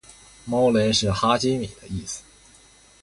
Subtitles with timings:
[0.45, 2.23] 猫雷是哈基米的意思